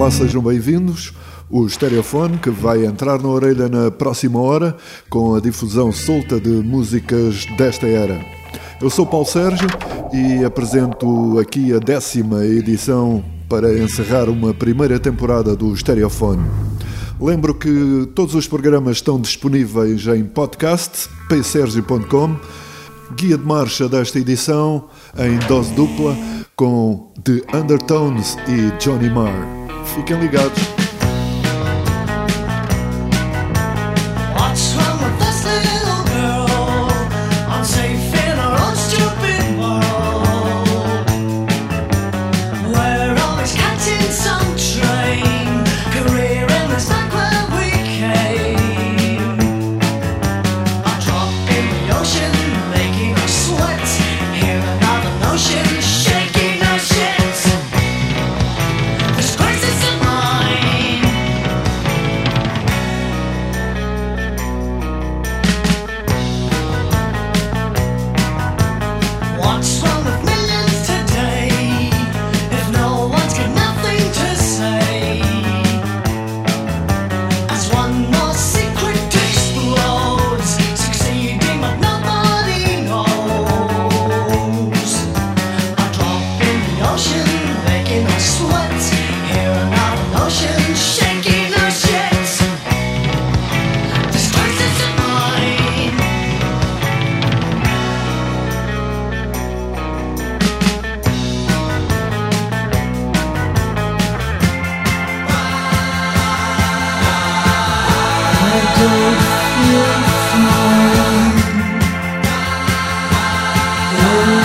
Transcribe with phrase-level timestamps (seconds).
[0.00, 1.12] Olá, sejam bem-vindos.
[1.50, 4.74] O Stereofone que vai entrar na orelha na próxima hora
[5.10, 8.18] com a difusão solta de músicas desta era.
[8.80, 9.68] Eu sou Paulo Sérgio
[10.10, 16.48] e apresento aqui a décima edição para encerrar uma primeira temporada do Stereofone.
[17.20, 22.36] Lembro que todos os programas estão disponíveis em podcast, psergio.com,
[23.14, 24.88] guia de marcha desta edição
[25.18, 26.16] em dose dupla
[26.56, 29.59] com The Undertones e Johnny Marr.
[29.94, 30.79] Fiquem ligados.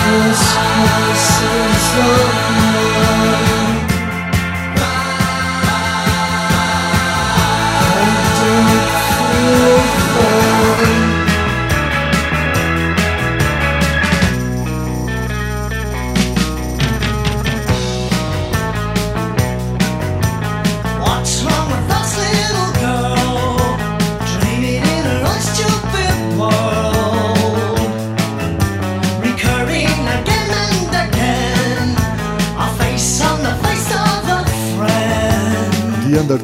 [0.06, 2.45] This house.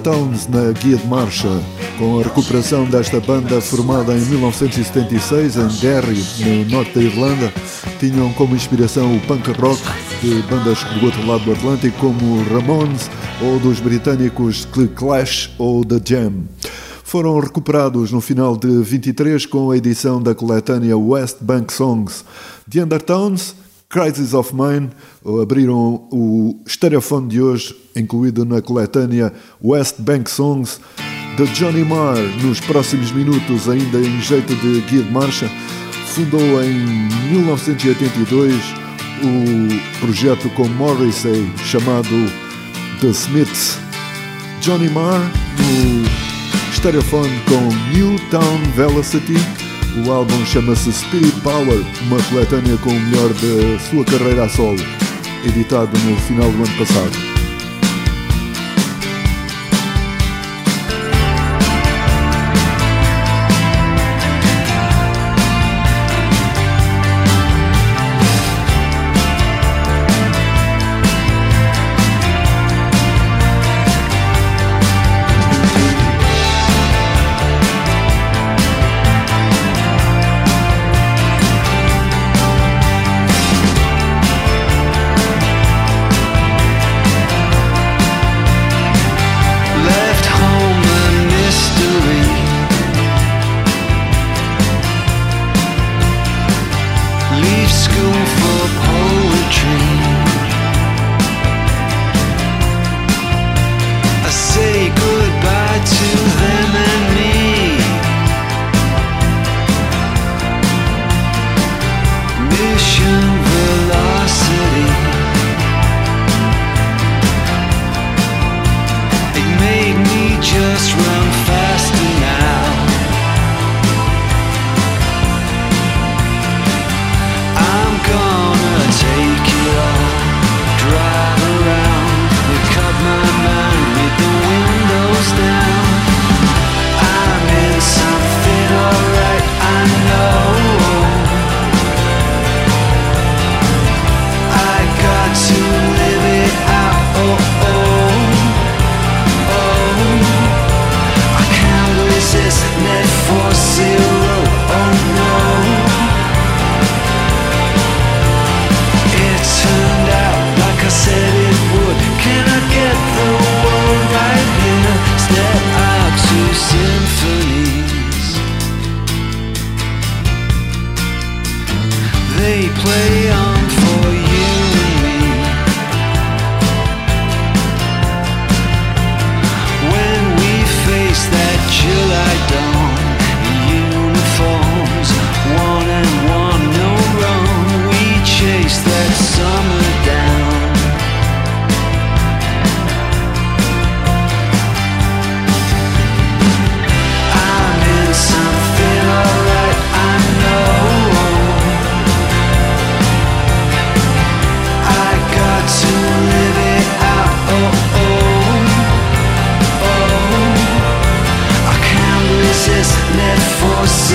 [0.03, 1.49] Undertones na Guia de Marcha,
[1.97, 7.53] com a recuperação desta banda formada em 1976 em Derry, no norte da Irlanda,
[8.01, 9.81] tinham como inspiração o punk rock
[10.21, 13.09] de bandas do outro lado do Atlântico como Ramones
[13.41, 16.33] ou dos britânicos The Clash ou The Jam.
[17.05, 22.25] Foram recuperados no final de 23 com a edição da coletânea West Bank Songs.
[22.69, 23.55] The Undertones
[23.93, 24.89] Crisis of Mine
[25.43, 29.31] abriram o estereofone de hoje, incluído na coletânea
[29.63, 30.81] West Bank Songs,
[31.37, 32.17] de Johnny Marr.
[32.43, 35.47] Nos próximos minutos, ainda em jeito de guia de marcha,
[36.07, 36.73] fundou em
[37.33, 38.55] 1982
[39.23, 42.09] o projeto com Morrissey chamado
[43.03, 43.79] The Smiths.
[44.63, 45.21] Johnny Marr
[45.59, 49.62] no estereofone com Newtown Velocity
[49.97, 54.81] o álbum chama-se Spirit Power, uma coletânea com o melhor da sua carreira a solo,
[55.45, 57.32] editado no final do ano passado.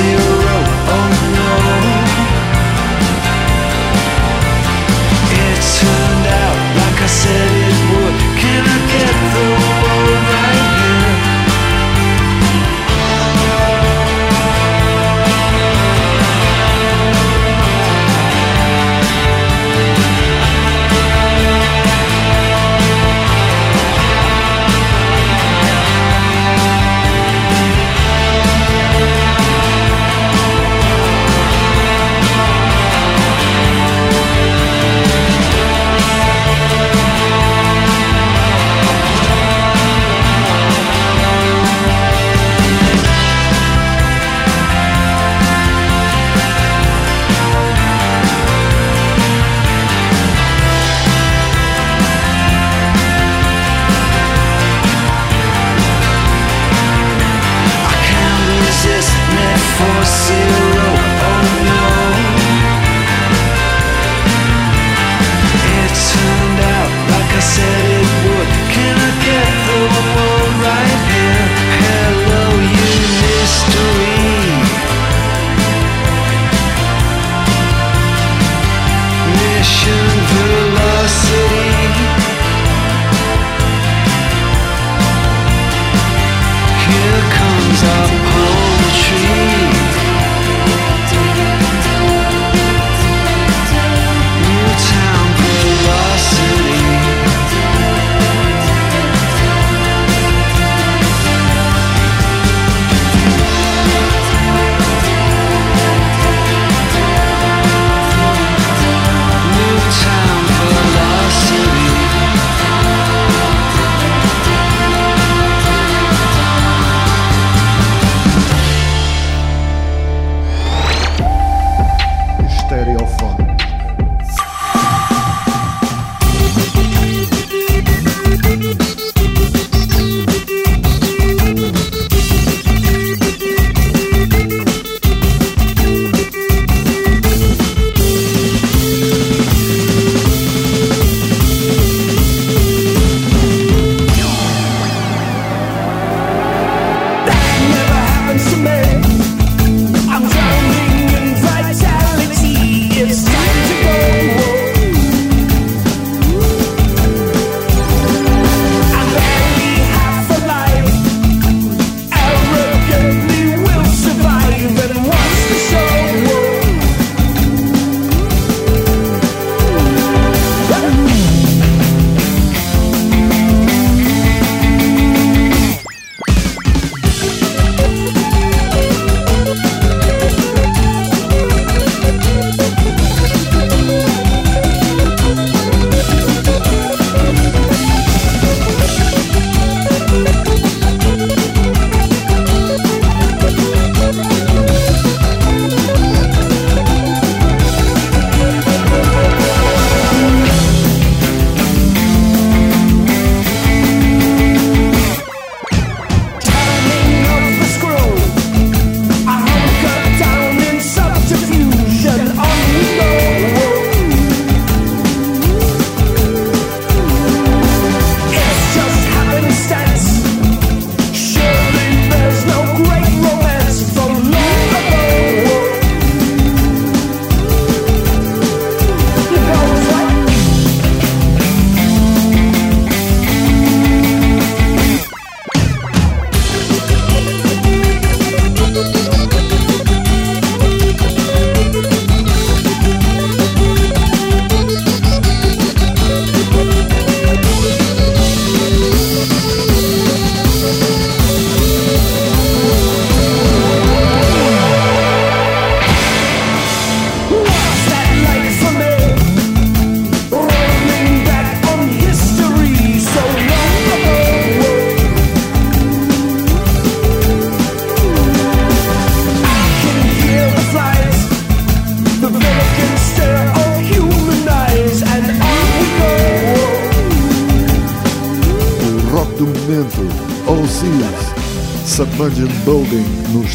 [0.05, 0.36] you.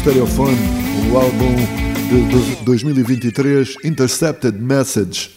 [0.03, 0.57] Stereophone,
[1.09, 1.55] o álbum
[2.09, 5.31] de 2023 Intercepted Message.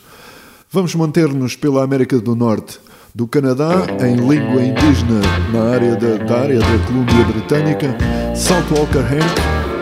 [0.72, 2.80] Vamos manter-nos pela América do Norte,
[3.14, 5.20] do Canadá em língua indígena
[5.52, 7.96] na área da, da área da Colômbia Britânica,
[8.34, 9.22] Saltwalker Hank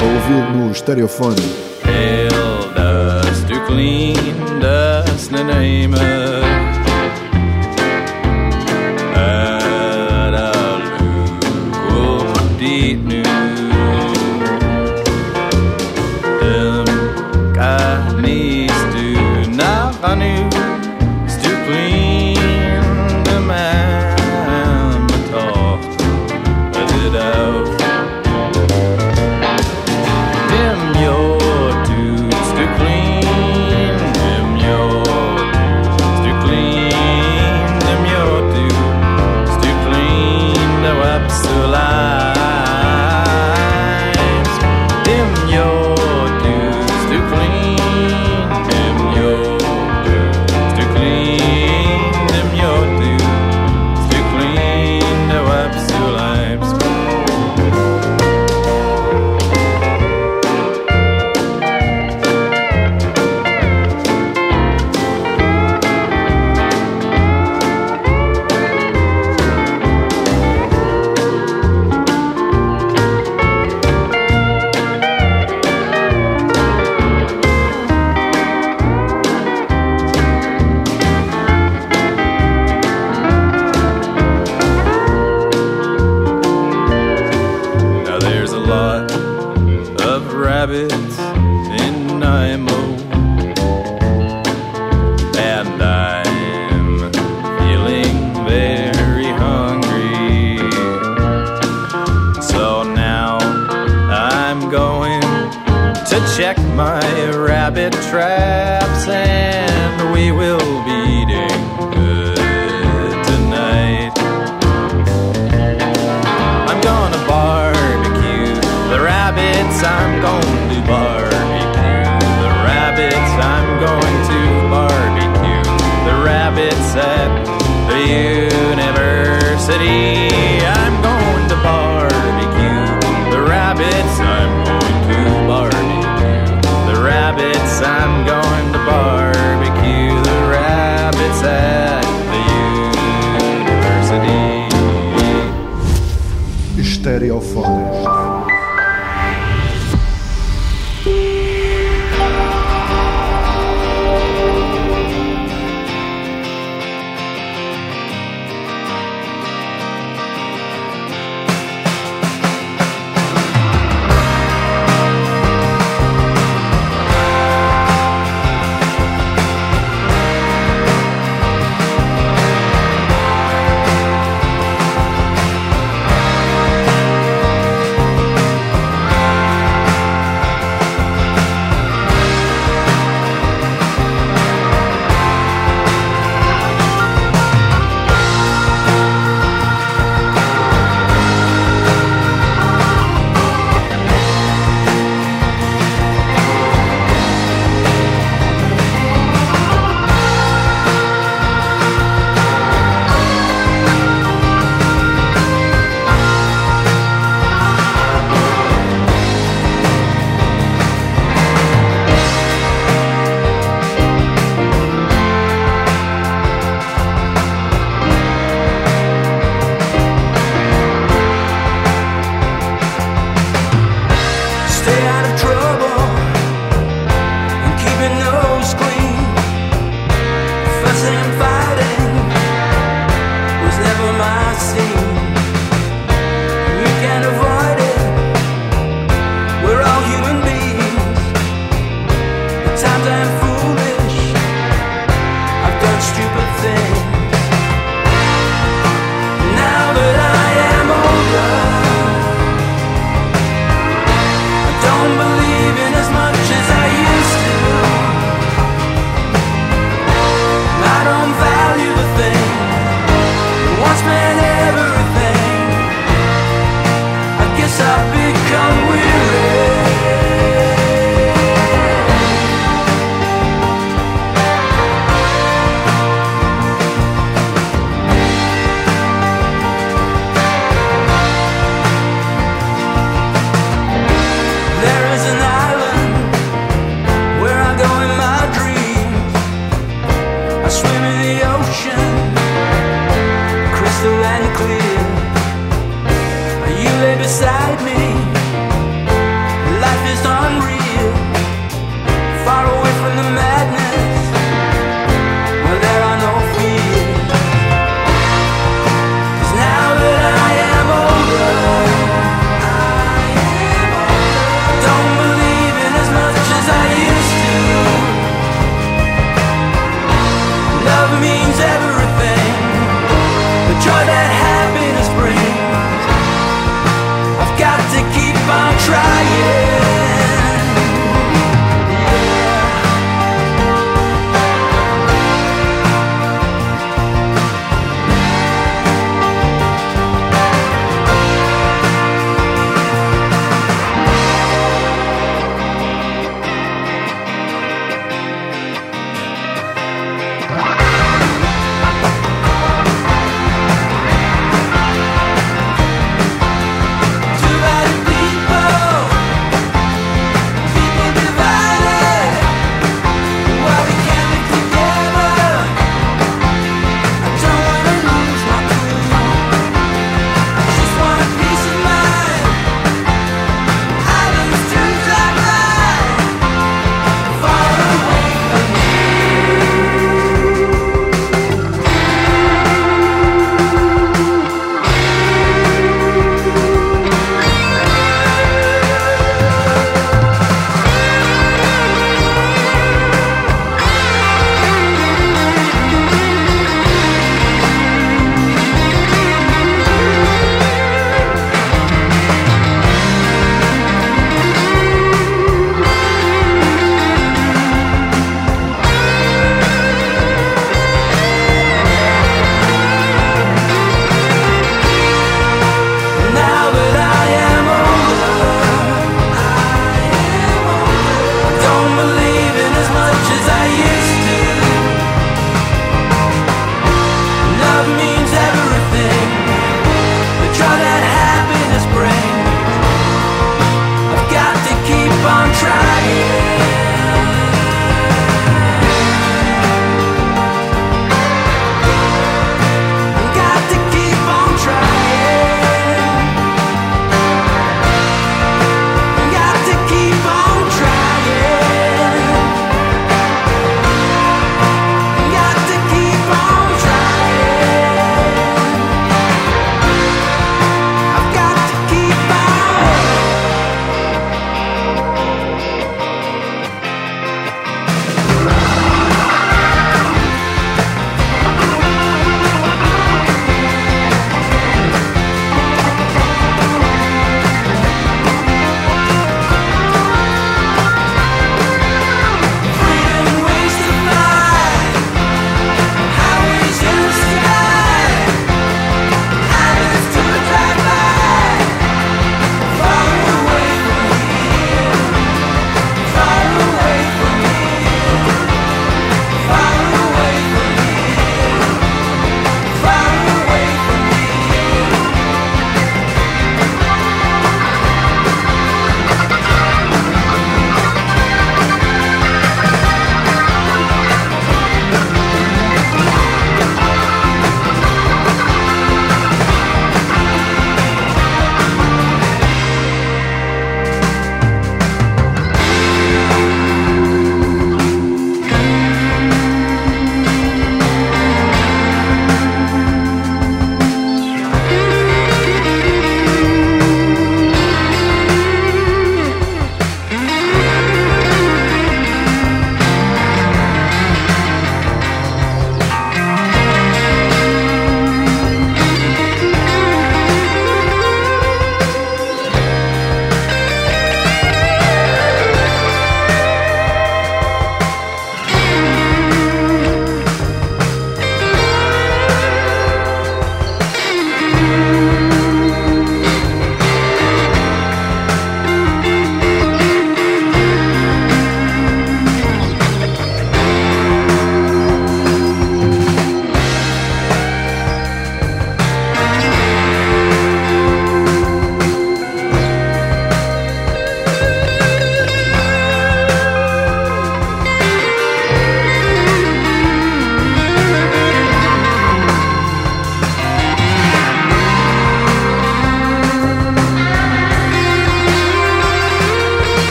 [0.00, 1.36] a ouvir no Stereofone.
[1.82, 4.16] Pale dust to clean
[4.60, 6.51] dust na name beside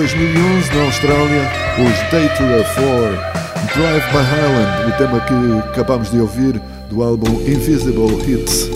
[0.00, 6.58] 2011 na Austrália, os Datura 4, Drive by Highland, o tema que acabamos de ouvir
[6.88, 8.70] do álbum Invisible Hits.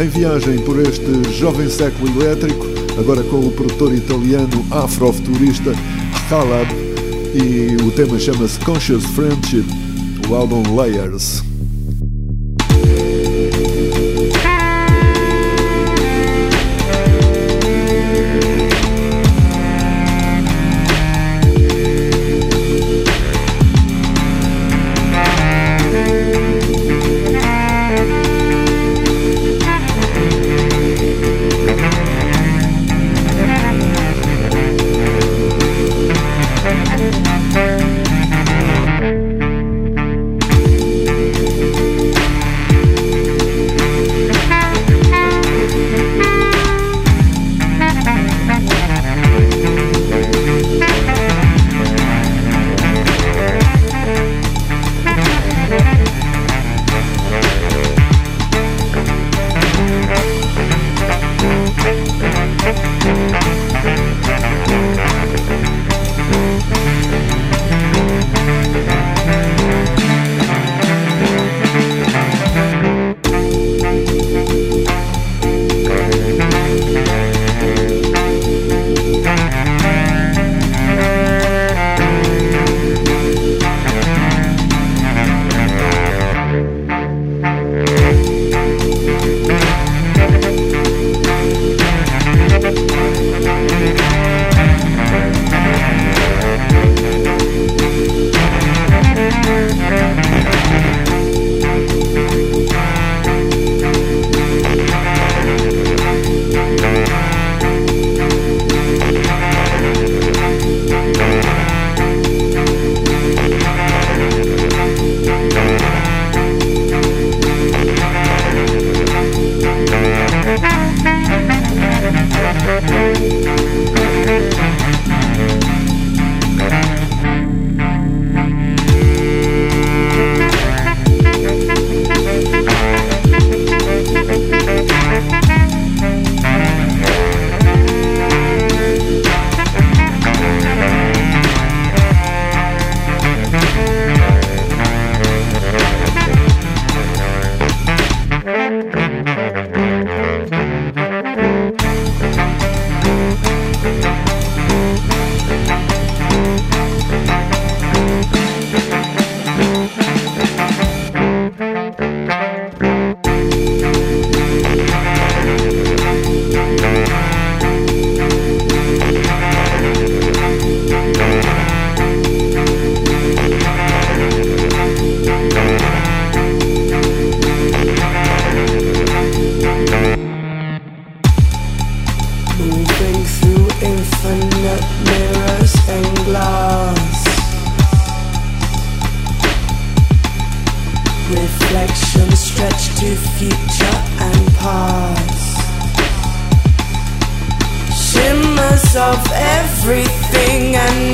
[0.00, 2.64] Em viagem por este jovem século elétrico,
[2.98, 5.72] agora com o produtor italiano afrofuturista
[6.30, 6.72] Calab,
[7.34, 9.66] e o tema chama-se Conscious Friendship,
[10.30, 11.51] o álbum Layers.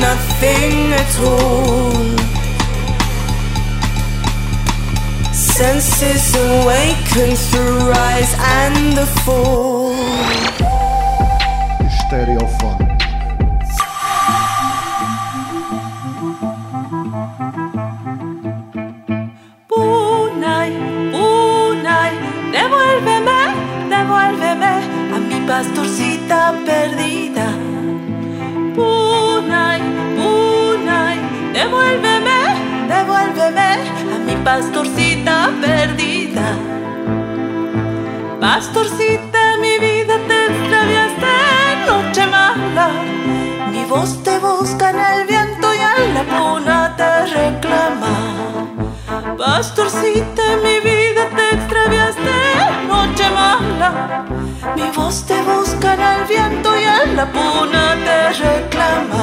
[0.00, 1.92] nothing at all.
[5.32, 9.94] Senses awaken through rise and the fall.
[12.06, 12.86] Stereophone.
[19.68, 20.70] Bunai,
[21.12, 22.12] bunai,
[22.52, 23.40] devuélveme,
[23.90, 24.74] devuélveme
[25.14, 26.07] a mi pastorcito.
[34.44, 36.48] pastorcita perdida.
[38.40, 41.32] Pastorcita, mi vida te extraviaste
[41.86, 42.88] noche mala.
[43.72, 48.14] Mi voz te busca en el viento y en la luna te reclama.
[49.36, 52.36] Pastorcita, mi vida te extraviaste
[52.88, 54.24] noche mala.
[54.76, 59.22] Mi voz te busca en el viento y en la puna te reclama.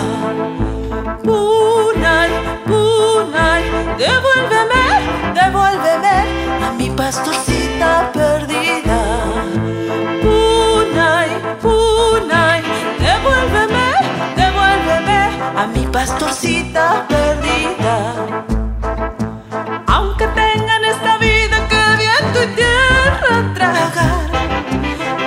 [1.24, 2.32] Punay,
[2.68, 3.64] punay,
[3.98, 4.75] devuélveme
[6.96, 9.00] pastorcita perdida.
[10.24, 11.30] Punay,
[11.62, 12.62] punay,
[13.00, 13.88] devuélveme,
[14.36, 15.22] devuélveme
[15.62, 17.96] a mi pastorcita perdida.
[19.88, 24.28] Aunque tengan esta vida que viento y tierra tragar,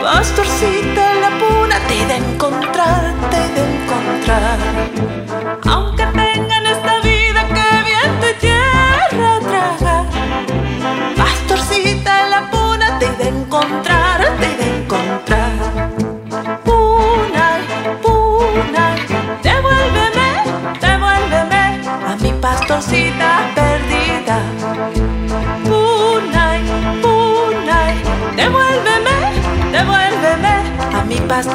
[0.02, 4.58] pastorcita en la puna te de encontrar, te de encontrar.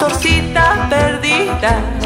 [0.03, 2.02] motorcita perdida.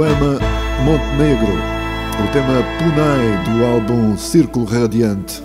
[0.00, 0.38] Suema
[0.82, 1.52] Montenegro.
[1.52, 5.42] O tema Punai do álbum Círculo Radiante.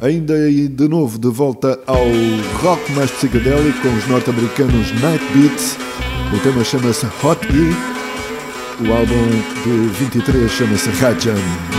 [0.00, 2.06] Ainda de novo de volta ao
[2.62, 5.76] rock mais psicodélico com os norte-americanos Night Beats.
[6.32, 8.86] O tema chama-se Hot E.
[8.86, 9.28] O álbum
[9.64, 11.69] de 23 chama-se Rajan.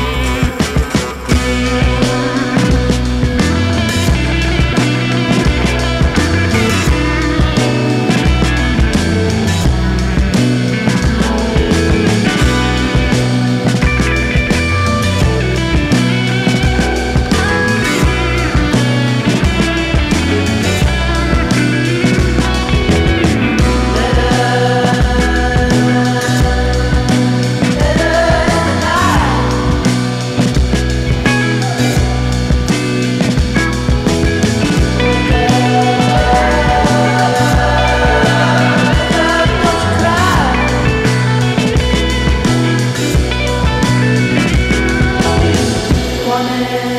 [46.41, 46.90] Amen.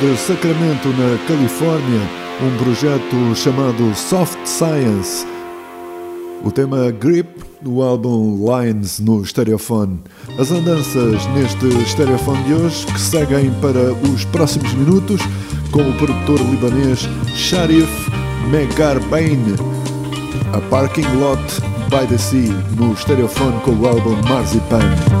[0.00, 2.00] Desde Sacramento, na Califórnia,
[2.42, 5.26] um projeto chamado Soft Science.
[6.42, 7.28] O tema Grip
[7.60, 10.00] do álbum Lines no Stereophone.
[10.38, 15.20] As andanças neste Stereophone de hoje que seguem para os próximos minutos
[15.70, 17.90] com o produtor libanês Sharif
[18.50, 19.38] Megarbain.
[20.54, 21.42] A Parking Lot
[21.90, 25.19] by the Sea no Stereophone com o álbum Marzipan.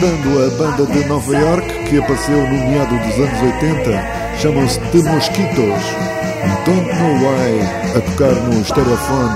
[0.00, 5.02] Recuperando a banda de Nova York que apareceu no meado dos anos 80, chamam-se The
[5.02, 5.82] Mosquitos.
[6.64, 7.60] Don't Know Why,
[7.94, 9.34] a tocar no Stereophone.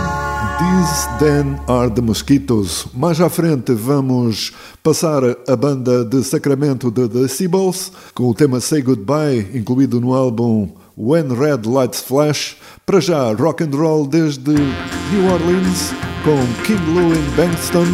[0.59, 2.87] These Then Are the Mosquitos.
[2.95, 8.59] Mais à frente vamos passar a banda de Sacramento de The Seaballs com o tema
[8.59, 12.57] Say Goodbye, incluído no álbum When Red Lights Flash.
[12.87, 15.93] Para já, rock and roll desde New Orleans
[16.25, 17.87] com King Louie Bankston,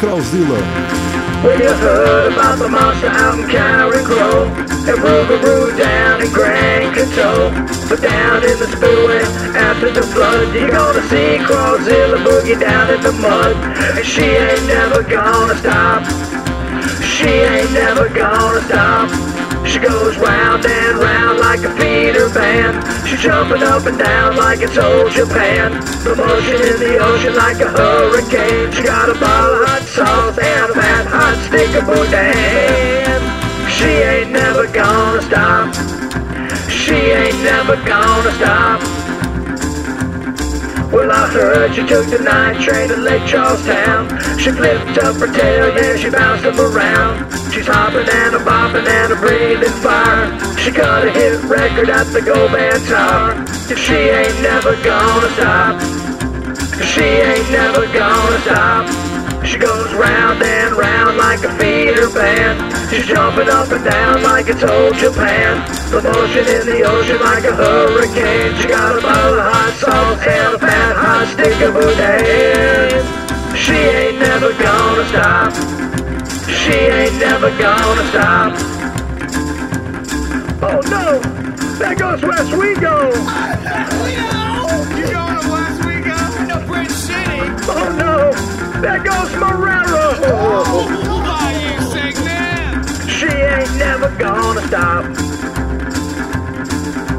[0.00, 1.15] Krauzilla.
[1.46, 6.92] When you heard about the monster out in Cowrie Grove And Rougarou down in Grand
[6.92, 7.50] Control
[7.88, 9.22] But down in the spillway
[9.54, 13.54] after the flood You're gonna see Crawzilla boogie down in the mud.
[13.96, 16.02] And she ain't never gonna stop.
[17.04, 19.35] She ain't never gonna stop
[19.66, 22.86] She goes round and round like a feeder band.
[23.06, 25.72] She's jumping up and down like it's old Japan.
[26.04, 28.72] The motion in the ocean like a hurricane.
[28.72, 33.20] She got a bottle of hot sauce and a fat hot stick of boudin.
[33.68, 35.74] She ain't never gonna stop.
[36.70, 38.95] She ain't never gonna stop.
[40.96, 44.08] Well, I heard she took the night train to Lake Charlestown.
[44.38, 47.30] She flipped up her tail, yeah, she bounced them around.
[47.52, 50.56] She's hopping and a bopping and a breathing fire.
[50.56, 53.32] She got a hit record at the Gold Band Tower.
[53.32, 55.82] And she ain't never gonna stop.
[56.80, 59.05] She ain't never gonna stop.
[59.44, 62.56] She goes round and round like a feeder band.
[62.90, 65.64] She's jumping up and down like it's old Japan.
[65.90, 68.54] The motion in the ocean like a hurricane.
[68.60, 73.04] She got a bottle of hot sauce and a fat hot stick of boudin.
[73.56, 75.52] She ain't never gonna stop.
[76.48, 78.52] She ain't never gonna stop.
[80.62, 81.20] Oh no!
[81.78, 83.12] There goes West Wego!
[84.96, 86.48] You going to West Wego?
[86.48, 87.40] No, Bridge City.
[87.68, 88.05] Oh no!
[88.86, 90.14] There goes Marrero!
[91.10, 92.86] Why you sing that?
[93.10, 95.02] She ain't never gonna stop.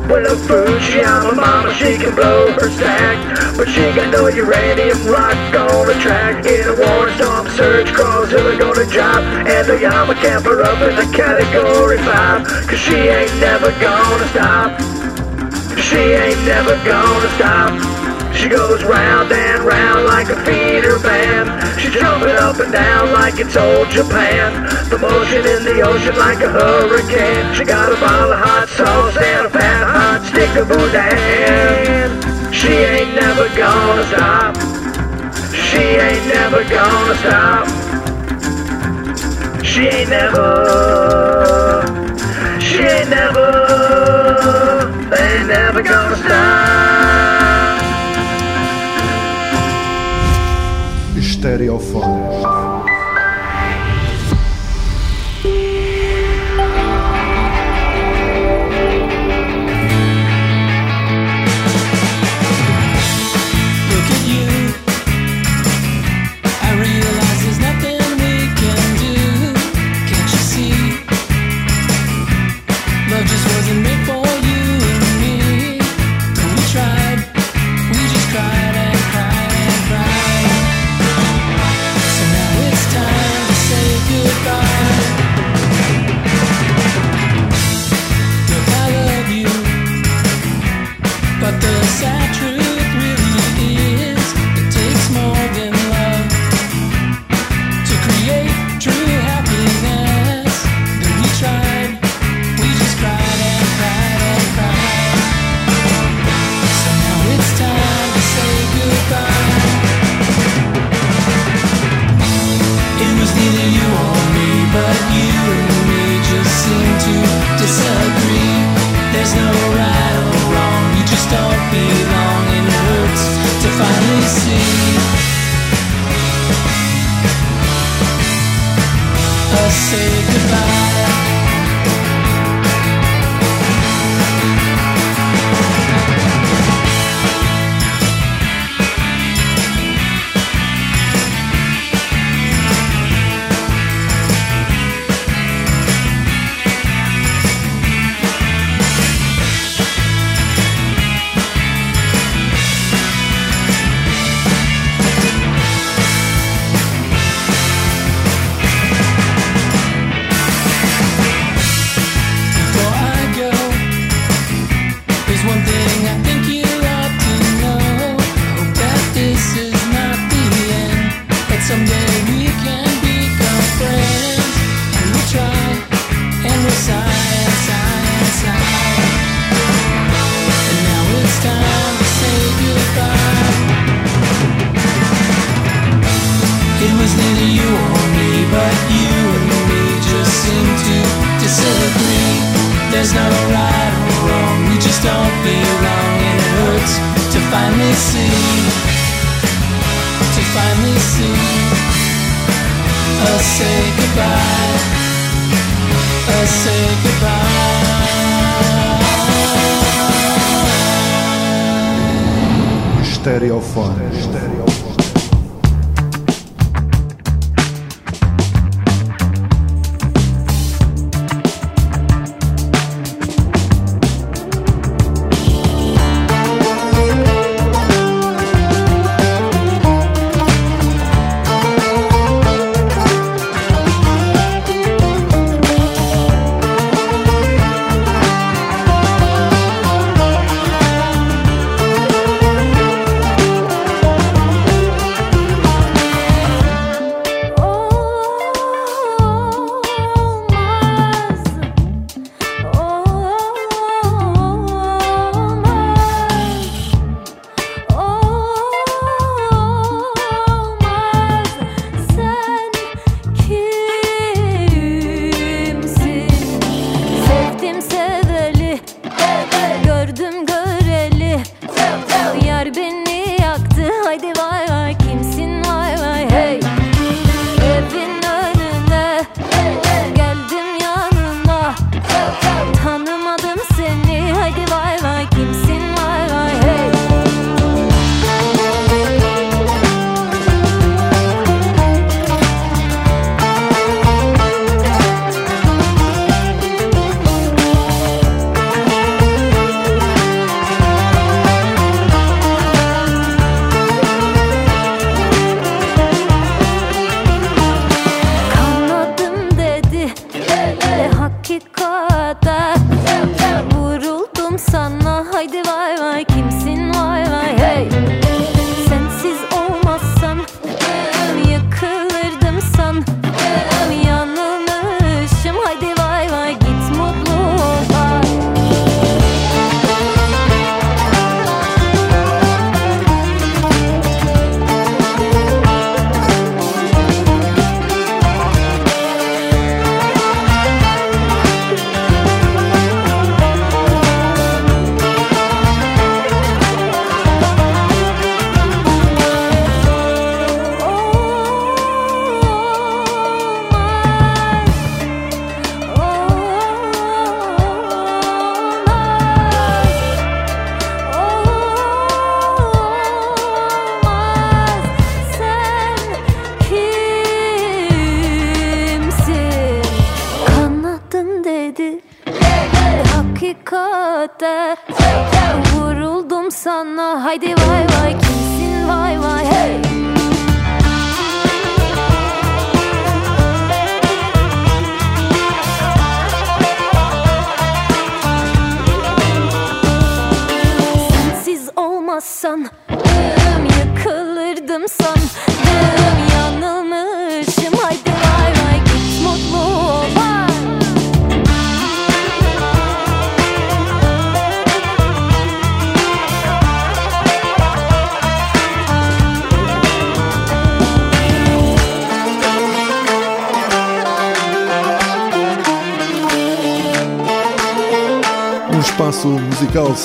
[0.08, 3.20] With a Fujiyama mama, she can blow her stack.
[3.58, 6.46] But she got no uranium rock on the track.
[6.46, 9.20] In a war storm surge, Crawzilla gonna drop.
[9.44, 12.48] And the Yama camper up in the category 5.
[12.48, 14.80] Cause she ain't never gonna stop.
[15.84, 17.97] She ain't never gonna stop.
[18.38, 21.50] She goes round and round like a feeder fan.
[21.80, 24.70] She's jumping up and down like it's old Japan.
[24.90, 27.56] The motion in the ocean like a hurricane.
[27.56, 32.54] She got a bottle of hot sauce and a fat hot stick of boudin.
[32.54, 34.56] She ain't never gonna stop.
[35.52, 37.68] She ain't never gonna stop.
[39.66, 41.84] She ain't never.
[42.62, 43.48] She ain't never.
[45.12, 46.87] Ain't never gonna stop.
[51.48, 52.47] Estereofone.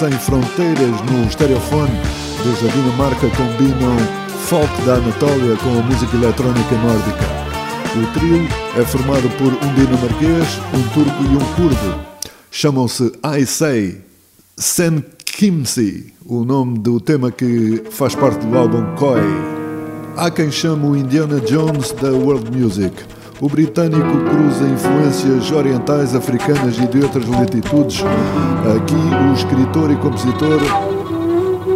[0.02, 1.92] Sem fronteiras no estereofone
[2.42, 3.96] desde a Dinamarca combinam
[4.46, 7.24] folk da Anatólia com a música eletrónica nórdica.
[7.94, 12.00] O trio é formado por um dinamarquês, um turco e um curdo.
[12.50, 14.00] Chamam-se I Say
[14.56, 19.20] Sen Kimsi, o nome do tema que faz parte do álbum Koi.
[20.16, 22.92] Há quem chame o Indiana Jones da world music.
[23.42, 28.00] O britânico cruza influências orientais, africanas e de outras latitudes.
[28.00, 30.60] Aqui, o escritor e compositor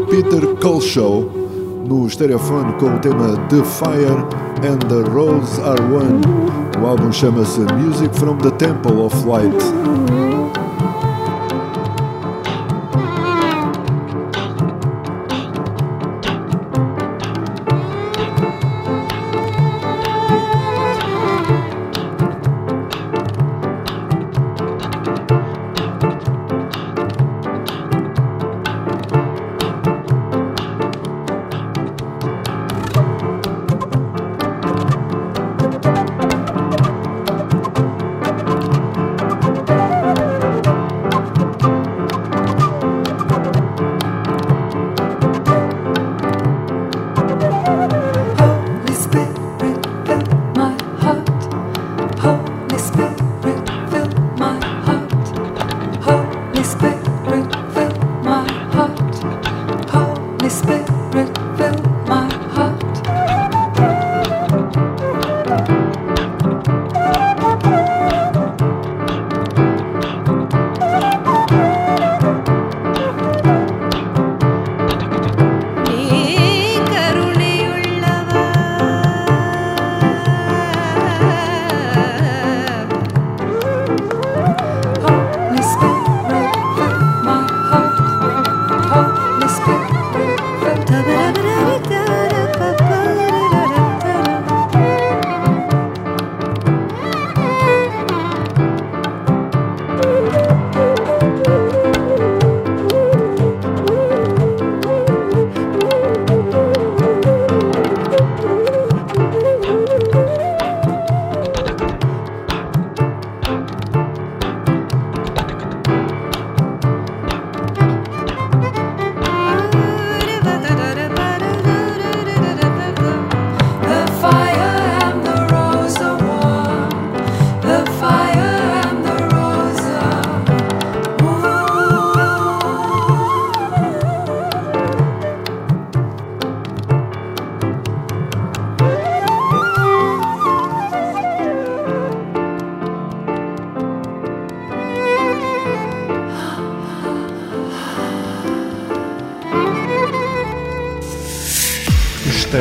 [0.09, 1.29] Peter Colshaw
[1.85, 4.25] no estereofone com o tema The Fire
[4.63, 6.21] and the Rose Are One.
[6.81, 10.36] O álbum chama-se Music from the Temple of Light.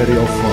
[0.05, 0.44] Radio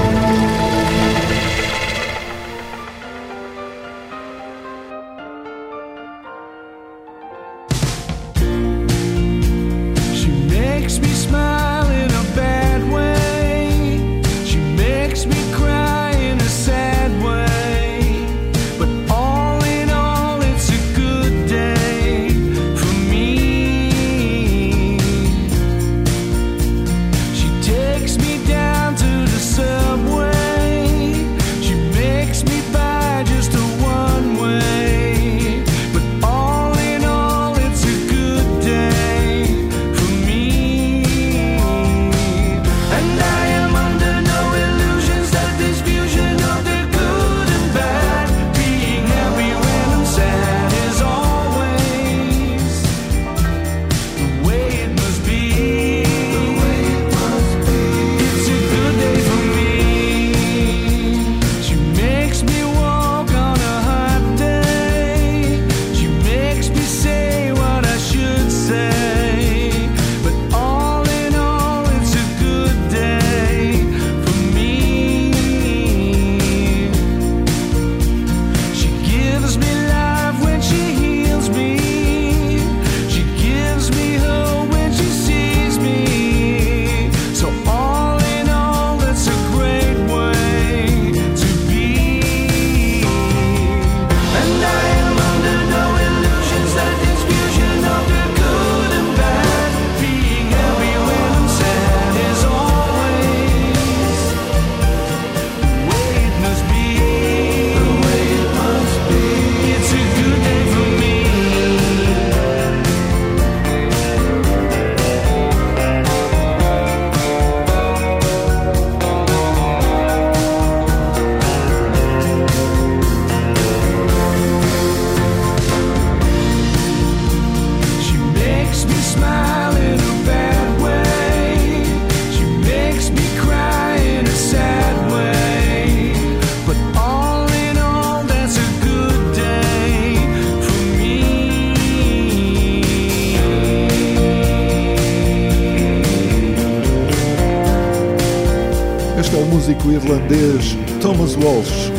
[150.33, 151.91] irlandês Thomas Walsh.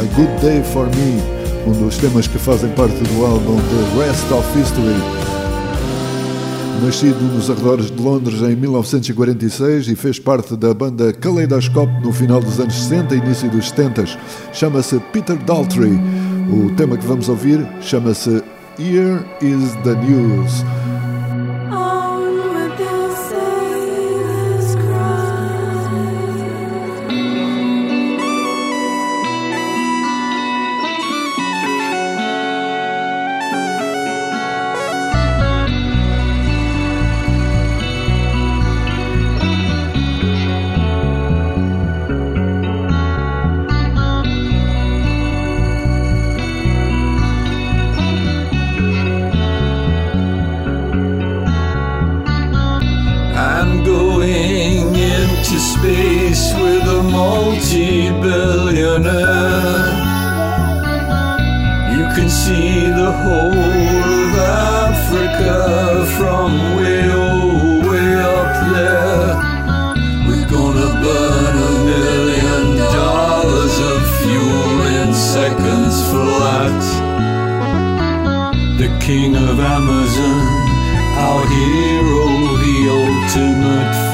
[0.00, 1.20] A Good Day for Me,
[1.66, 4.94] um dos temas que fazem parte do álbum The Rest of History.
[6.82, 12.40] Nascido nos arredores de Londres em 1946 e fez parte da banda Kaleidoscope no final
[12.40, 14.04] dos anos 60 e início dos 70,
[14.52, 15.98] chama-se Peter Daltrey.
[16.50, 18.42] O tema que vamos ouvir chama-se
[18.78, 20.64] Here is the News.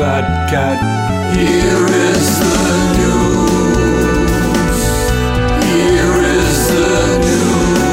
[0.04, 0.78] Fat cat.
[1.34, 4.80] Here is the news.
[5.72, 6.94] Here is the
[7.26, 7.84] news.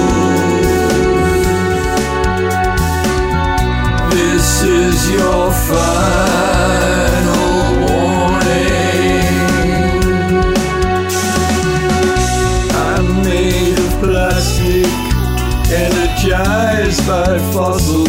[4.16, 4.47] This
[4.82, 7.47] is your final
[7.86, 9.36] warning.
[12.88, 14.91] I'm made of plastic
[15.86, 18.00] energized by fossil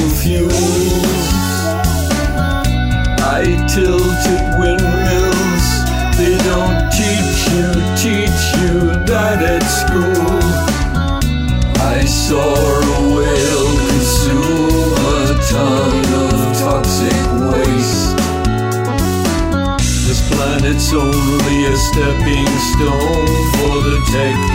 [21.93, 24.52] stepping stone for the techno-human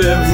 [0.00, 0.33] up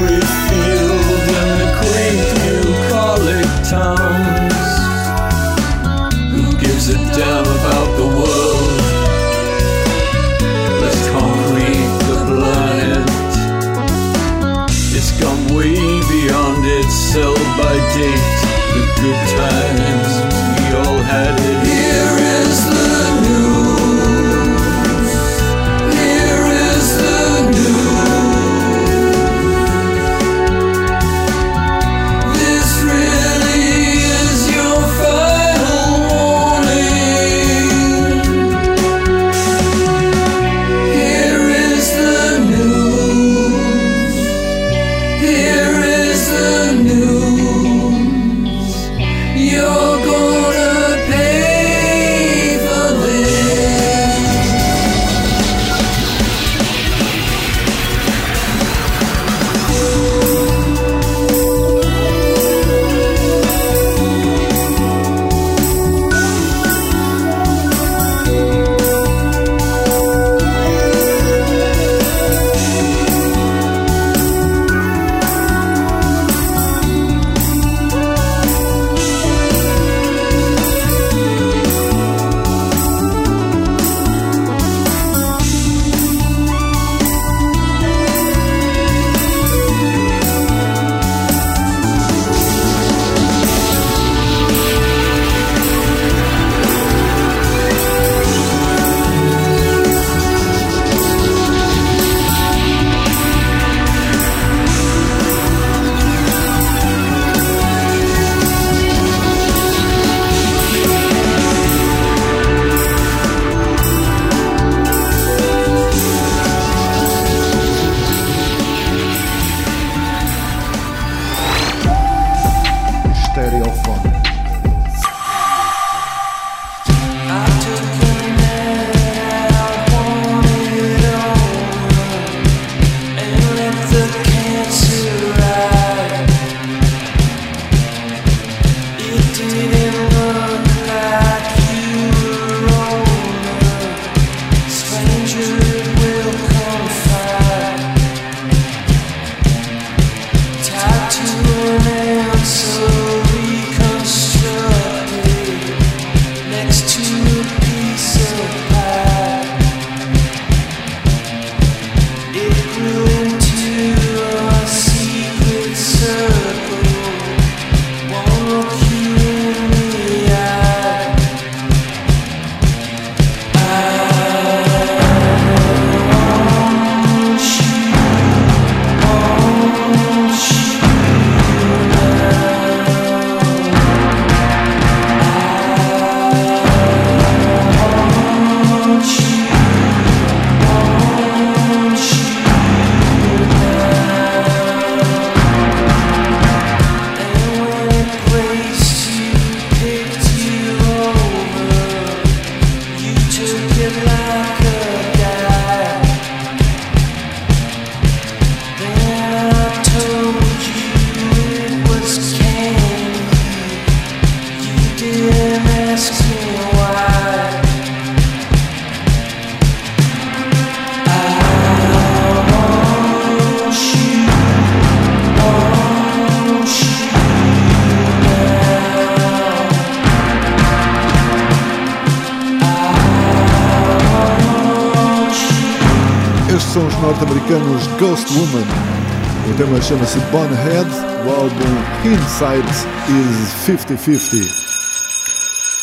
[239.91, 240.89] chama-se Bonehead.
[241.27, 241.73] O álbum
[242.05, 242.71] Inside
[243.11, 244.47] is 50-50.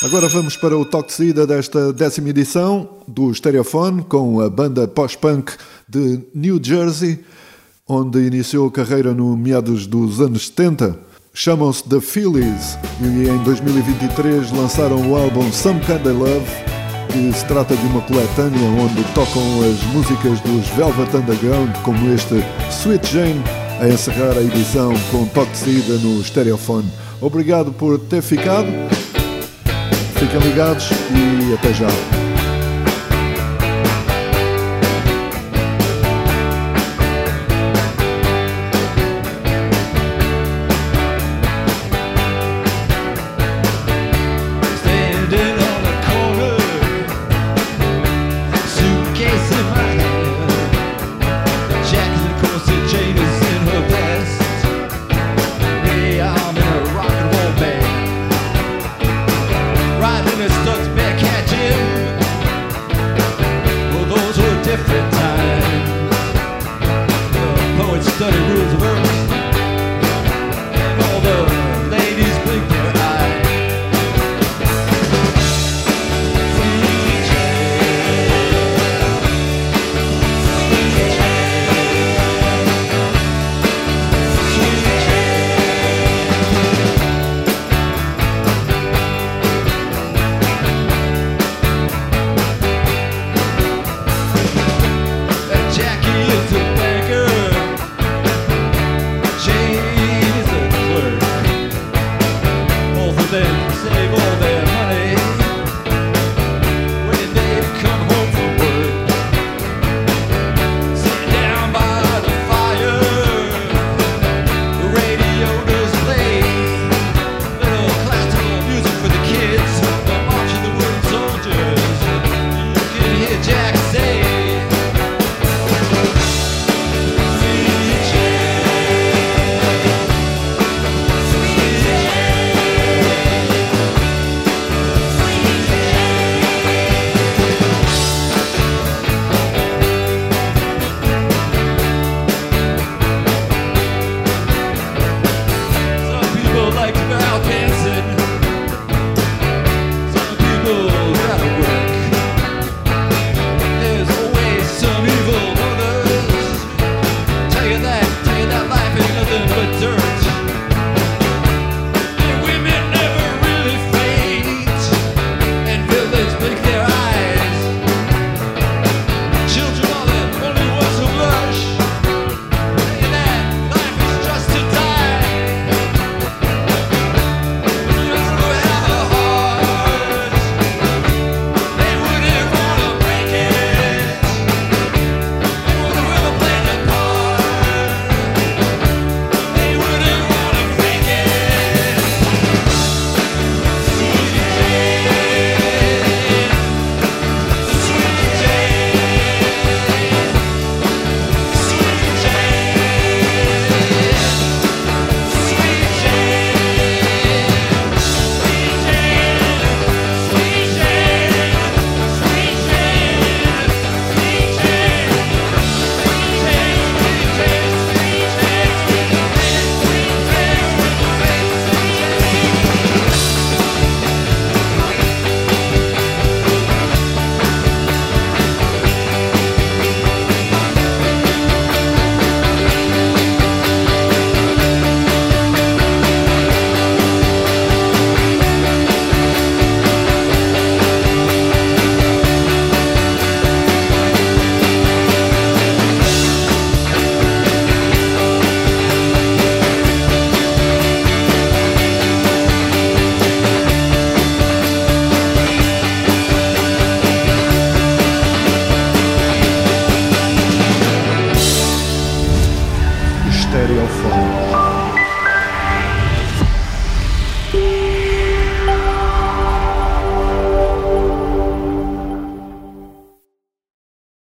[0.06, 4.88] Agora vamos para o toque de saída desta décima edição do Stereophone com a banda
[4.88, 5.52] pós-punk
[5.90, 7.20] de New Jersey,
[7.86, 10.98] onde iniciou carreira no meados dos anos 70.
[11.34, 16.48] Chamam-se The Phillies e em 2023 lançaram o álbum Some Kinda Love,
[17.12, 22.36] que se trata de uma coletânea onde tocam as músicas dos Velvet Underground, como este
[22.72, 26.92] Sweet Jane, a encerrar a edição com toque de saída no Stereophone.
[27.22, 28.68] Obrigado por ter ficado.
[30.16, 32.27] Fiquem ligados e até já.